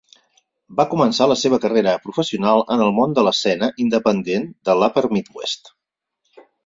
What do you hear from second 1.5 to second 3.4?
carrera professional en el món de